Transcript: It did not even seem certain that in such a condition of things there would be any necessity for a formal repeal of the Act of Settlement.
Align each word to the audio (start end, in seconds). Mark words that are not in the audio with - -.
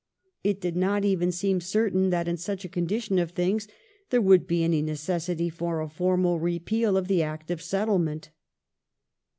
It 0.43 0.59
did 0.59 0.75
not 0.75 1.05
even 1.05 1.31
seem 1.31 1.61
certain 1.61 2.09
that 2.09 2.27
in 2.27 2.35
such 2.35 2.65
a 2.65 2.69
condition 2.69 3.19
of 3.19 3.29
things 3.33 3.67
there 4.09 4.19
would 4.19 4.47
be 4.47 4.63
any 4.63 4.81
necessity 4.81 5.47
for 5.47 5.79
a 5.79 5.87
formal 5.87 6.39
repeal 6.39 6.97
of 6.97 7.07
the 7.07 7.21
Act 7.21 7.51
of 7.51 7.61
Settlement. 7.61 8.31